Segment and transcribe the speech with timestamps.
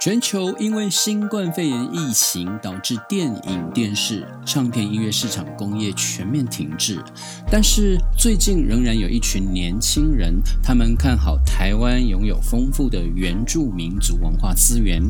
[0.00, 7.02] 全球因为新冠肺炎疫情，导致电影、电视、唱片音乐市场工业全面停滞。
[7.50, 15.02] 但是最近仍然有一群年轻人，他们看好台湾拥有丰富的原住民族文化资源，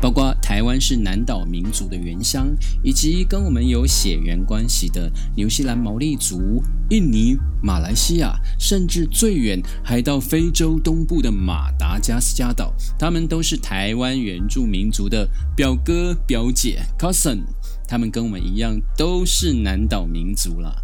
[0.00, 2.48] 包括台湾是南岛民族的原乡，
[2.82, 14.40] 以及跟我们有血缘关系的纽西兰毛利族、印尼、马来西亚，甚至最远还到非洲东部的马达加斯加岛，他们都是台湾原。
[14.50, 17.42] 住民族的表哥表姐 cousin，
[17.86, 20.74] 他们跟我们一样都是南岛民族了。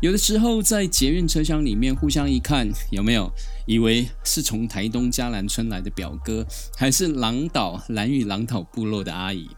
[0.00, 3.32] 有的时候在捷运车厢里面互相一看，有没有
[3.66, 9.48] 以为是从台东嘉兰村来的表哥，还是狼岛蓝屿狼岛部落的阿姨？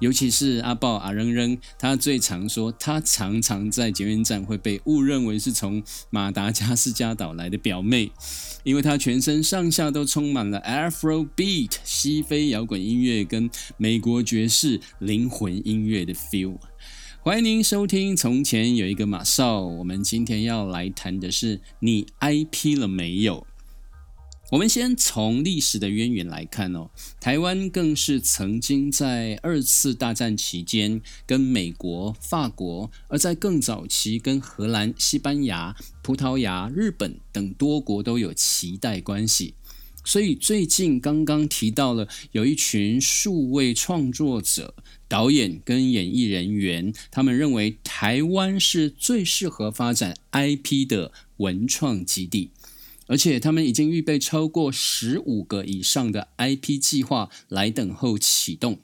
[0.00, 5.80] 尤其是阿豹阿扔扔，他最常说，他常常在捷运站会被误认为是从
[6.10, 8.10] 马达加斯加岛来的表妹，
[8.64, 16.58] 因为他全身上下都充满了 Afro Beat 西非摇滚音乐跟美国爵士灵魂音乐的 feel。
[17.24, 23.46] 欢迎您收听《从前有一个马少》，我们今天要来谈的是你 IP 了没有？
[24.50, 39.54] 我们先从历史的渊源来看哦，台湾更是曾经在二次大战期间跟美国、法国，而在更早期跟荷兰、西班牙、葡萄牙、日本等多国都有脐带关系。
[40.06, 44.74] 所以最近刚刚提到了有一群数位创作者、
[45.14, 52.50] 导演跟演艺人员，他们认为台湾是最适合发展 IP 的文创基地。
[53.06, 58.80] 而且他们已经预备超过十五个以上的 IP 计划来等候启动，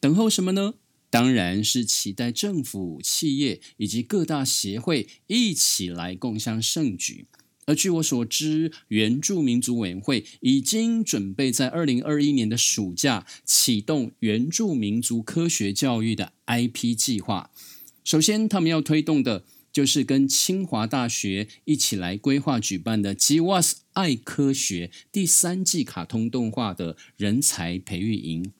[0.00, 0.74] 等候什么呢？
[1.10, 7.26] 当然是期待政府、企业以及各大协会一起来共襄盛举。
[7.68, 17.50] 而据我所知，原住民族委员会已经准备在二零二一年的暑假启动原住民族科学教育的 IP 计划。
[18.02, 19.44] 首先，他们要推动的。
[19.70, 28.50] 就是跟清华大学一起来规划举办的《吉瓦斯爱科学》第三季卡通动画的人才培育营，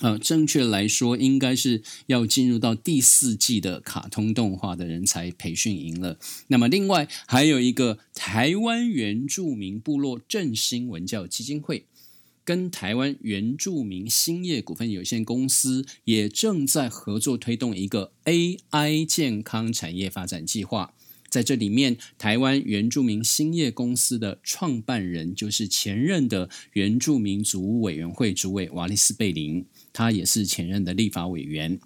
[0.00, 6.18] 呃，正确来说，应该是要进入到第四季的卡通动画的人才培训营了。
[6.48, 11.84] 那么，另外还有一个台湾原住民部落振兴文教基金会。
[12.44, 20.92] 跟台湾原住民兴业股份有限公司也正在合作推动一个 AI 健康产业发展计划。
[21.28, 31.78] 在这里面，台湾原住民兴业公司的创办人就是前任的原住民族委员会主委瓦利斯贝林，他也是前任的立法委员。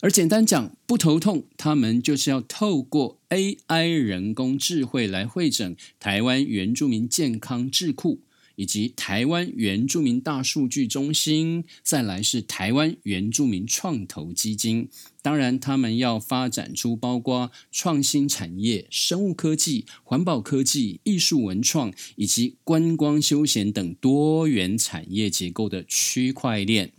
[0.00, 8.20] 而简单讲，不头痛，他们就是要透过 AI 人工智慧来会诊台湾原住民健康智库。
[8.58, 14.88] 以及台湾原住民大数据中心，再来是台湾原住民创投基金。
[15.22, 26.90] 当然，他们要发展出包括创新产业、生物科技、环保科技、艺术文创以及观光休闲等多元产业结构的区块链。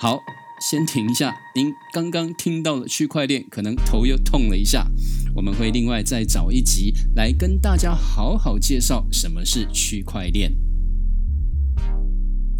[0.00, 0.22] 好，
[0.60, 1.36] 先停一下。
[1.54, 4.88] 您刚刚听到了区块链，可能头又痛了一下。
[5.34, 10.54] 我们会另外再找一集来跟大家好好介绍什么是区块链。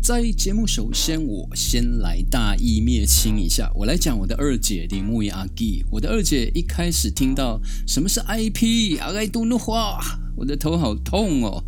[0.02, 3.70] 在节目首先，我先来大义灭亲一下。
[3.74, 5.84] 我来讲我的二姐铃木阿基。
[5.90, 10.00] 我的二姐一开始听到什么是 IP，阿该都怒话，
[10.38, 11.64] 我的头好痛哦。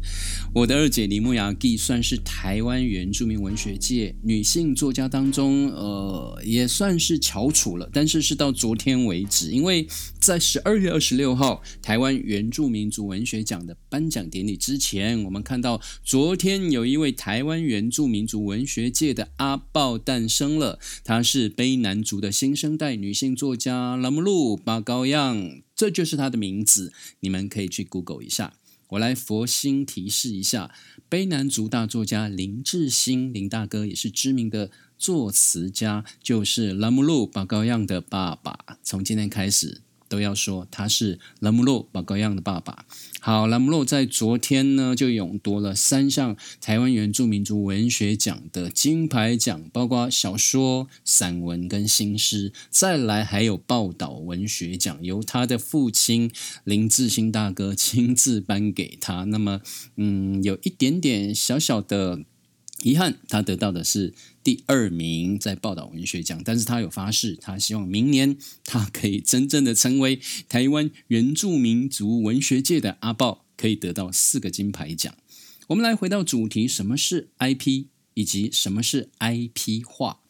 [0.55, 7.89] 我的二姐李木雅纪算是台湾原住民文学界女性作家当中，呃，也算是翘楚了。
[7.93, 9.87] 但是是到昨天为止，因为
[10.21, 20.79] 在十二月二十六号台湾原住民族文学奖的颁奖典礼之前，我们看到昨天有一位台湾原住民族文学界的阿豹诞生了。
[21.05, 26.93] 她是卑南族的新生代女性作家拉姆路巴高样，这就是她的名字。
[27.21, 28.55] 你们可以去 Google 一下。
[28.91, 30.75] 我来佛心提示一下，
[31.09, 38.79] 卑南族大作家林志兴，林大哥也是知名的作词家，就是拉姆路巴高样的爸爸。
[38.83, 39.81] 从今天开始。
[40.11, 42.85] 都要说他是兰姆洛巴高样的爸爸。
[43.21, 52.53] 好，兰姆洛在昨天呢就勇夺了三项台湾原住民族文学奖的金牌奖，包括小说、散文跟新诗。
[52.69, 56.33] 再来还有报道文学奖，由他的父亲
[56.65, 59.23] 林志兴大哥亲自颁给他。
[59.25, 59.61] 那么，
[59.97, 62.25] 嗯，有一点点小小的。
[62.83, 66.41] 遗憾，他得到的是第二名，在报道文学奖。
[66.45, 75.15] 但是他有发誓，他希望明年他可以真正的成为台湾原住民族文学界的阿豹，可以得到四个金牌奖。
[75.69, 77.87] 我们来回到主题，什么是 IP？
[78.15, 80.21] 以及什么是 IP 化。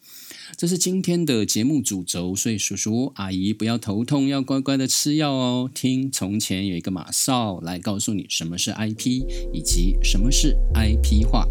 [0.55, 5.71] 这是今天的节目主轴，所以叔叔阿姨不要头痛，要乖乖的吃药哦。
[5.73, 9.23] 听从前有一个马少来告诉你什么是 IP，
[9.53, 11.47] 以及什么是 IP 化。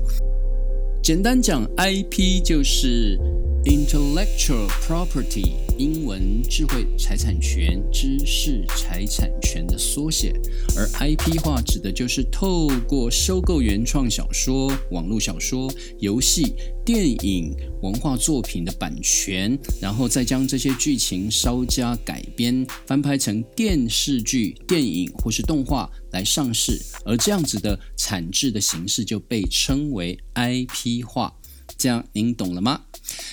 [1.10, 3.18] 简单讲，IP 就是
[3.66, 10.31] intellectual property， 英文智慧财产权、知识财产权的缩写。
[10.77, 16.55] 而 IP 化指的就是透过收购原创小说、网络小说、游戏、
[16.85, 26.79] 电影、文化作品的版权，然后再将这些剧情稍加改编、翻拍成电视剧、电影或是动画来上市。
[27.07, 31.35] 而这样子的产制的形式就被称为 IP 化。
[31.79, 32.83] 这样您懂了吗？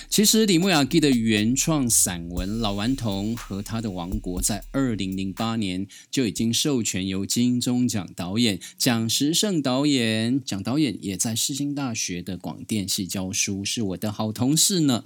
[0.08, 15.04] 其实李木雅基的原创散文《老顽童和他的王国》在二零零八年就已经授权由金钟奖导演蒋时胜导演，蒋导演也在世新大学的广电系教书，是我的好同事呢。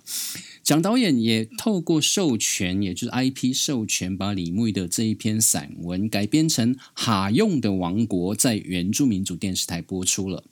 [0.62, 10.44] 蒋导演也透过授权，也就是 IP 授权，把李木的这一篇散文改编成《哈用的王国》，在原住民族电视台播出了。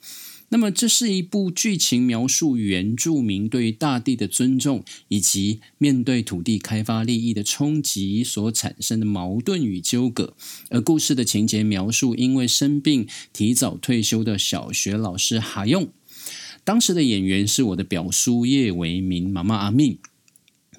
[0.53, 10.35] 那么，这是一部剧情描述原住民对于大地的尊重，以及面对土地开发利益的冲击所产生的矛盾与纠葛。
[10.69, 15.87] 而故事的情节描述，因为生病提早退休的小学老师哈用，
[16.65, 19.97] 当时的演员是我的表叔叶维明妈妈阿命。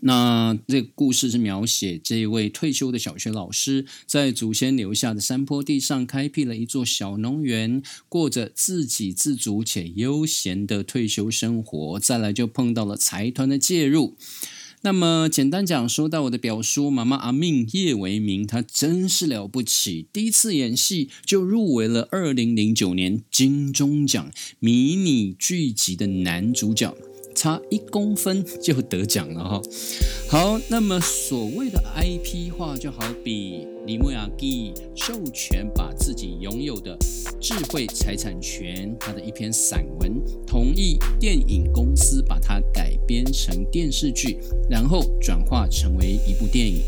[0.04, 12.00] 那这个故事是描写这一位退休的小学老师，在祖先留下的山坡地上开辟了一座小农园，过着自给自足且悠闲的退休生活。
[12.00, 14.16] 再来就碰到了财团的介入。
[14.84, 26.93] 那么简单讲，说到我的表叔妈妈阿命叶为民，他真是了不起，第一次演戏就入围了二零零九年金钟奖迷你剧集的男主角。
[27.42, 29.60] 差一公分就得奖了哈。
[30.30, 36.96] 好，那么所谓的 IP 化，就好比李牧雅基授权把自己拥有的
[37.40, 44.38] 智慧财产权，他的一篇散文，同意电影公司把它改编成电视剧，
[44.70, 46.80] 然后转化成为一部电影。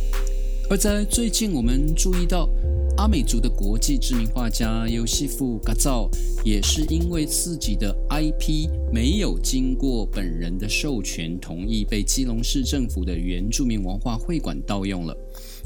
[0.71, 2.49] 而在最近，我们注意到。
[2.97, 6.09] 阿美族的国际知名画家尤西夫·嘎造，
[6.45, 15.17] 也是因为自己的 IP 没有经过本人的授权同意，被基隆市政府的原住民文化会馆盗用了，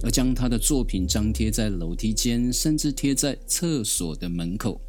[0.03, 4.81] 而将他的作品张贴在楼梯间，甚至贴在厕所的门口。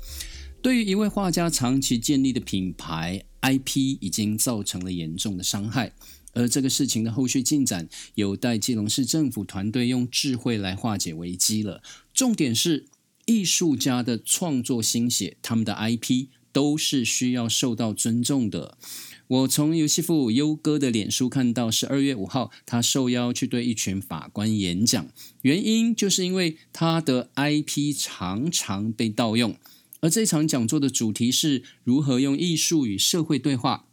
[0.61, 5.91] 对于一位画家长期建立的品牌 IP，已经造成了严重的伤害。
[6.31, 11.81] 而这个事情的后续进展，有待基隆市政府团队用智慧来化解危机了。
[12.19, 12.85] 重点是，
[13.27, 18.77] 艺术家的创作心血，他们的 IP 都是需要受到尊重的。
[19.25, 25.07] 我从游戏父优哥的脸书看到，十二月五号，他受邀去对一群法官演讲，
[25.43, 29.55] 原因就是因为他的 IP 常常被盗用。
[30.01, 33.85] 而这场讲座的主题是如何用艺术与社会对话。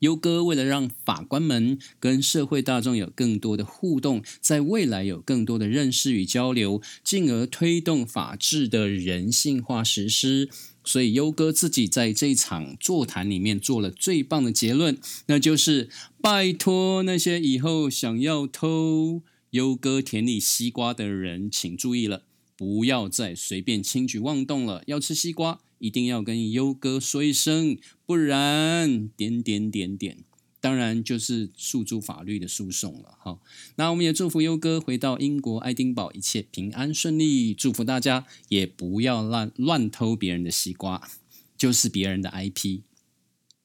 [0.00, 10.50] 优哥为了让法官们跟社会大众有更多的互动，在未来有更多的认识与交流，进而推动法治的人性化实施，
[10.84, 15.88] 所以优哥自己在这场座谈里面做了最棒的结论，那就是
[16.20, 22.24] 拜托那些以后想要偷优哥田里西瓜的人，请注意了，
[22.56, 25.60] 不要再随便轻举妄动了，要吃西瓜。
[25.78, 30.18] 一定要跟优哥说一声，不然点点点点，
[30.60, 33.16] 当然就是诉诸法律的诉讼了。
[33.20, 33.40] 好，
[33.76, 41.08] 那我们也祝福优哥回到英国爱丁堡一切平安顺利，祝福大家也不要乱乱偷别人的西瓜，
[41.56, 42.80] 就是别人的 IP。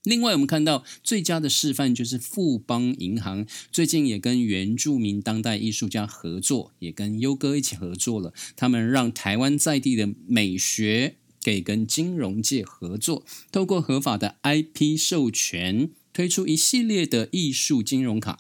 [0.03, 11.17] 另外，我们看到最佳的示范就是富邦银行最近也跟原住民当代艺术家合作，也跟优哥一起合作了，他们让台湾在地的美学。
[11.43, 18.39] 可以跟金融界合作，透过合法的 IP 授权，推出一系列的艺术金融卡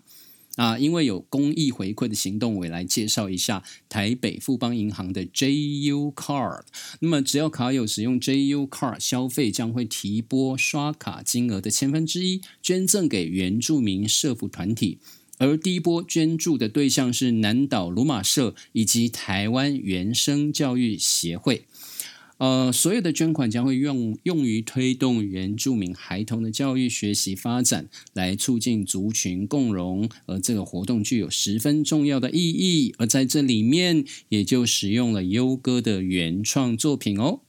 [0.57, 0.77] 啊！
[0.77, 6.63] 因为有公益回馈的行动，我来介绍一下台北富邦银行的 JU Card。
[6.99, 14.99] 那么，只要卡友使用 JU Card 消费，将会提拨刷卡金额的千分之一，捐赠给原住民社福团体。
[15.37, 21.65] 而第一波捐助的对象是南岛鲁马社以及台湾原生教育协会。
[22.41, 32.95] 呃，所有的捐款将会用用于推动原住民孩童的教育学习发展，来促进族群共荣，而这个活动具有十分重要的意义。
[32.97, 37.41] 而在这里面，也就使用了优哥的原创作品哦。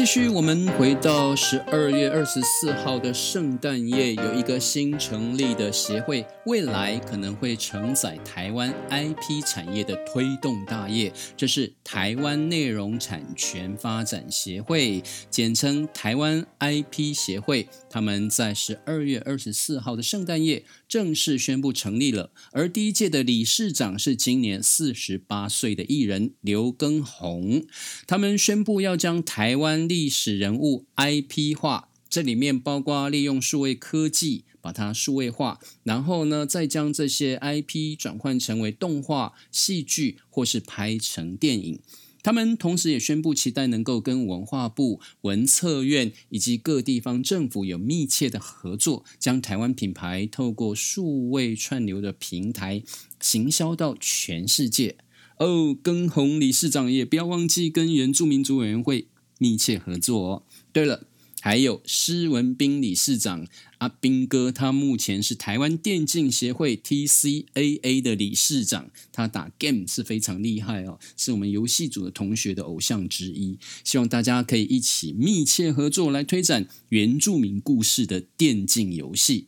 [0.00, 11.12] 继续，我们回到十二月二十四号的圣诞夜，有一个新成立的协会，未来可能会承载台湾 IP 产业的推动大业。
[11.36, 17.68] 这是台湾内容产权发展协会，简称台湾 IP 协会。
[17.90, 27.66] 他们在十二月二十四号的圣诞夜正式宣布成立了，而第一届的理事长是今年四十八岁的艺人刘耕宏。
[28.06, 41.80] 他们宣布要将台湾历史人物 IP 化，这里面包括利用数位科技把它数位化，然后呢，再将这些 IP 转换成为动画、戏剧，或是拍成电影。
[42.22, 52.82] 他们同时也宣布，期待能够跟文化部、文策院以及各地方政府有密切的合作，将台湾品牌透过数位串流的平台
[53.20, 54.96] 行销到全世界。
[55.38, 59.06] 哦，跟红理事长也不要忘记跟原住民族委员会。
[59.42, 60.42] 密切合作哦。
[60.70, 61.06] 对了，
[61.40, 63.46] 还有施文斌理事长
[63.78, 73.58] 阿斌哥，他目前是台湾电竞协会 TCAA 的理事长，他打 game 是非常厉害哦，是我们游戏组的同学的偶像之一。
[73.82, 79.46] 希望大家可以一起密切合作，来推展原住民故事的电竞游戏。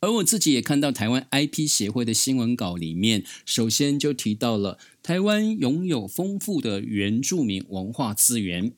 [0.00, 8.72] 而我自己也看到台湾 IP 协会的新闻稿里面，首先就提到了台湾拥有丰富的原住民文化资源，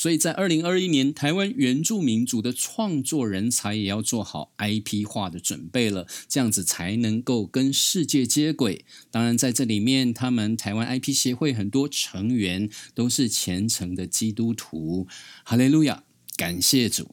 [0.00, 8.86] 所以在二零二一年，台湾原住民族的创作人才也要做好 IP 化的准备了，这样子才能够跟世界接轨。
[9.10, 15.06] 当然，在这里面，他们台湾 IP 协会很多成员都是虔诚的基督徒，
[15.44, 16.04] 哈利路亚，
[16.34, 17.10] 感谢主。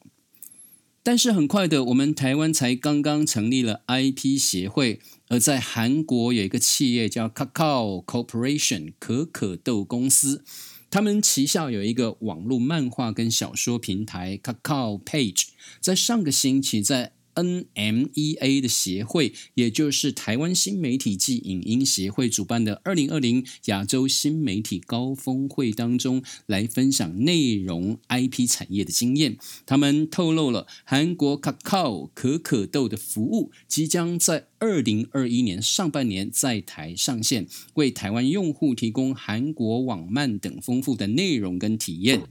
[1.02, 10.42] 但是很快的，我们台湾才刚刚成立了 IP 协会，而在韩国有一个企业叫 Kakao Corporation 可可豆公司，
[10.90, 15.48] 他们旗下有一个网络漫画跟小说平台 Kakao Page，
[15.80, 17.17] 在上个星期在。
[17.38, 29.38] NMEA 的协会，也就是台湾新媒体暨影音协会主办的二零二零亚洲新媒体高峰会当中，来分享内容 IP 产业的经验。
[29.64, 42.22] 他们透露了韩国 Kakao 可可豆的服务即将在二零二一年上半年在台上线，为台湾用户提供韩国网漫等丰富的内容跟体验。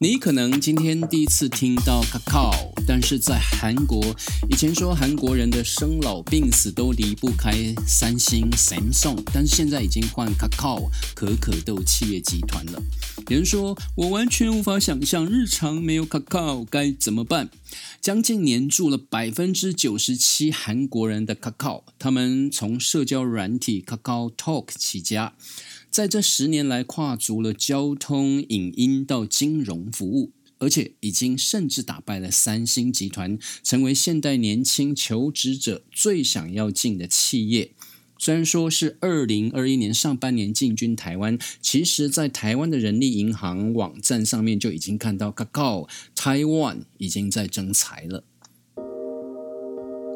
[0.00, 4.14] 你可能今天第一次听到 Kakao，但是在韩国，
[4.48, 12.80] 以前说韩国人的生老病死都离不开三星 Samsung，但是现在已经换 Kakao 可可豆企业集团了。
[13.26, 17.50] 有人说我完全无法想象日常没有 Kakao 该怎么办。
[18.00, 25.34] 将近黏住了百分之九十七韩国人的 Kakao，他们从社交软体 Kakao Talk 起家。
[25.90, 37.72] 在这十年来，跨足了交通、影音到金融服务，而且已经甚至打败了三星集团，成为现代年轻求职者最想要进的企业。
[38.20, 48.24] 虽然说是二零二一年上半年进军台湾，其实在台湾的人力银行网站上面就已经看到 Kakao Taiwan 已经在征才了。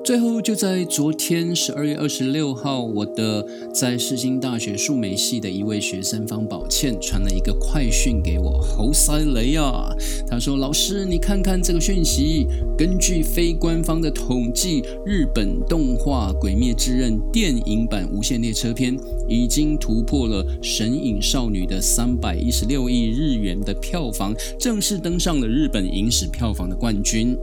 [0.05, 9.95] 最后，就在昨天十二月二十六号，我的在世新大学数媒系的一位学生方宝倩传了一个快讯给我，猴塞雷啊！
[10.27, 27.39] 他说：“老师，你看看这个讯息，根据非官方的统计，日本动画《鬼灭之刃》电影版《无限列车篇》已经突破了《神隐少女》的三百一十六亿日元的票房，正式登上了日本影史票房的冠军。”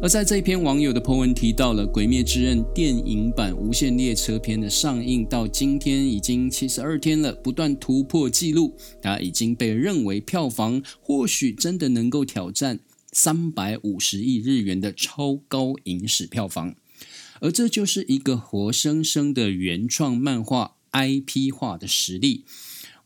[0.00, 12.78] 而在这篇网友的 po 文提到了《鬼灭之刃》电影版《无限列车篇》的上映到今天已经七十二天了，不断突破纪录，它已经被认为票房或许真的能够挑战
[13.10, 16.76] 三百五十亿日元的超高影史票房，
[17.40, 22.44] 而这就是一个活生生的原创漫画 IP 化的实力。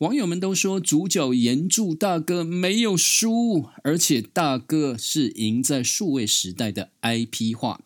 [0.03, 7.81] 网友们都说，主角严柱大哥没有输，而且大哥是赢在数位时代的 IP 化。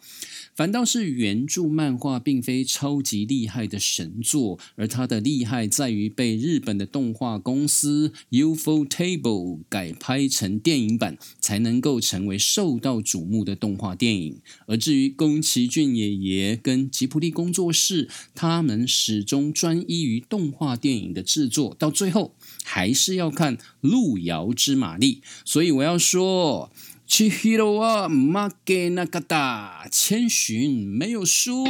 [0.57, 14.41] 反倒是原著漫画并非超级厉害的神作，而它的厉害在于被日本的动画公司 UFO Table 改拍成电影版，才能够成为受到瞩目的动画电影。
[14.67, 22.35] 而至于宫崎骏爷爷跟吉卜力工作室，他们始终专一于动画电影的制作，到最后
[22.65, 25.21] 还是要看路遥知马力。
[25.45, 26.73] 所以我要说。
[27.09, 31.65] 七希罗啊，马给那个达，千寻没有输。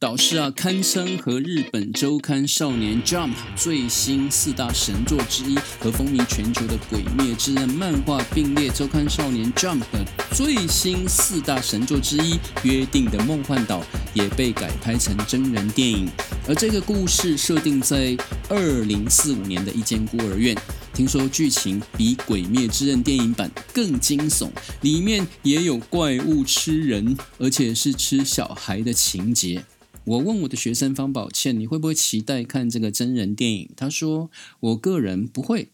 [0.00, 12.34] 导师啊，堪称和日本周刊少年 Jump 最新四大神作之一，和风靡全球的《鬼灭之刃》漫画并列周刊少年 Jump 的最新四大神作之一。
[12.64, 13.80] 《约定的梦幻岛》
[14.12, 16.08] 也被改拍成真人电影，
[16.48, 18.16] 而这个故事设定在
[18.48, 20.56] 二零四五年的一间孤儿院。
[21.00, 24.50] 听说剧情比《鬼灭之刃》电影版更惊悚，
[24.82, 29.64] 里面也有怪物吃人，而且是吃小孩的情节。
[30.04, 33.70] 我问我的学生方宝倩，你会不会期待看这个真人电影？
[33.74, 34.30] 他说，
[34.60, 35.70] 我个人不会，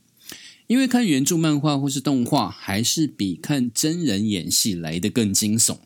[0.68, 5.78] 因为看原著漫画或是动画，还是比看真人演戏来得更惊悚。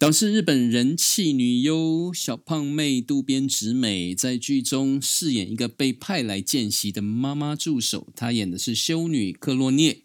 [0.00, 10.00] 导致日本人气女优小胖妹渡边直美在剧中饰演一个被派来见习的妈妈助手，她演的是修女克洛涅，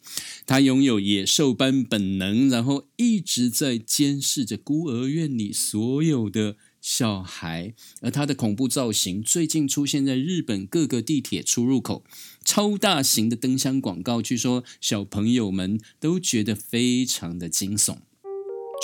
[0.46, 6.58] 她拥有野兽般本能，然后一直在监视着孤儿院里所有的。
[6.82, 12.04] 小孩，而他的恐怖造型最近出现在日本各个地铁出入口，
[12.44, 17.98] 超大型的灯箱广告，据说小朋友们都觉得非常的惊悚。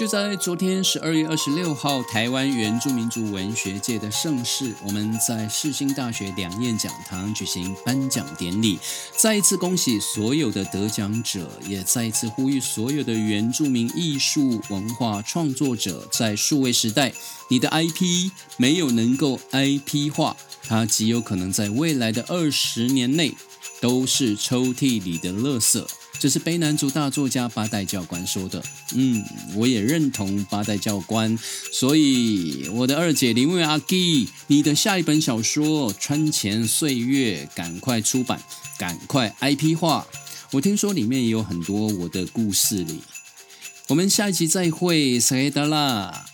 [0.02, 8.80] 就在昨天十二月二十六号，台湾原住民族文学界的盛事，我们在世新大学两燕讲堂举行颁奖典礼，
[9.16, 17.14] 再一次恭喜所有的得奖者，也再一次呼吁所有的原住民艺术文化创作者，在数位时代，
[17.50, 23.36] 你的 IP 没有能够 IP 化，它极有可能在未来的二十年内
[23.80, 25.86] 都是抽屉里的垃圾。
[26.22, 28.64] 这是卑南族大作家八代教官说的，
[28.94, 29.26] 嗯，
[29.56, 31.36] 我也认同八代教官，
[31.74, 38.40] 所以我的二姐林蔚阿基，你的下一本小说《川前岁月》赶快出版，
[38.78, 40.06] 赶快 IP 化，
[40.52, 43.00] 我听说里面也有很多我的故事里，
[43.88, 46.28] 我们下一集再会，塞达拉。